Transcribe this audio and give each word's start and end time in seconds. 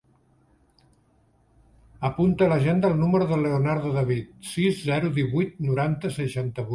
Apunta 2.09 2.47
a 2.47 2.51
l'agenda 2.53 2.91
el 2.93 2.97
número 3.01 3.27
del 3.33 3.45
Leonardo 3.49 3.91
David: 3.99 4.31
sis, 4.53 4.81
zero, 4.89 5.13
divuit, 5.21 5.57
noranta, 5.69 6.11
seixanta-vuit. 6.17 6.69